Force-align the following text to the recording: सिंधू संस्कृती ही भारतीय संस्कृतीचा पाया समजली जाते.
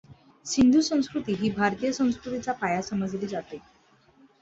सिंधू 0.45 0.81
संस्कृती 0.81 1.33
ही 1.33 1.49
भारतीय 1.51 1.91
संस्कृतीचा 1.91 2.53
पाया 2.53 2.81
समजली 2.81 3.27
जाते. 3.27 3.59